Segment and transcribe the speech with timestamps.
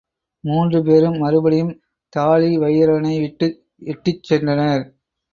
[0.43, 1.73] மூன்று பேரும் மறுபடியும்
[2.13, 3.47] தாழிவயிறனை விட்டு
[3.83, 4.83] எட்டிச் சென்றனர்.